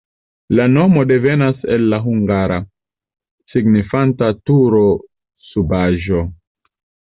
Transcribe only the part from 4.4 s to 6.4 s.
turo-subaĵo.